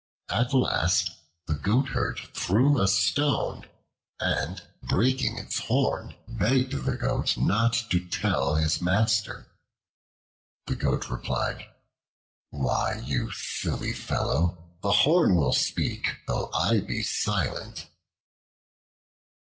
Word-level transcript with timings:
At 0.29 0.51
last 0.55 1.11
the 1.45 1.53
Goatherd 1.53 2.21
threw 2.33 2.81
a 2.81 2.87
stone, 2.87 3.69
and 4.19 4.59
breaking 4.81 5.37
its 5.37 5.59
horn, 5.59 6.15
begged 6.27 6.71
the 6.71 6.97
Goat 6.97 7.37
not 7.37 7.73
to 7.91 8.03
tell 8.07 8.55
his 8.55 8.81
master. 8.81 9.45
The 10.65 10.75
Goat 10.75 11.07
replied, 11.11 11.69
"Why, 12.49 12.99
you 13.05 13.31
silly 13.31 13.93
fellow, 13.93 14.73
the 14.81 14.91
horn 14.91 15.35
will 15.35 15.53
speak 15.53 16.07
though 16.25 16.49
I 16.51 16.79
be 16.79 17.03
silent." 17.03 17.87